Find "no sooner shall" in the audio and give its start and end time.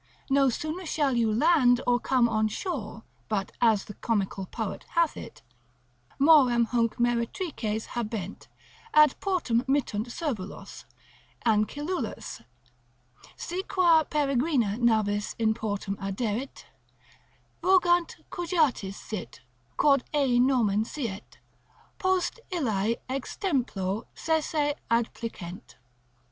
0.31-1.15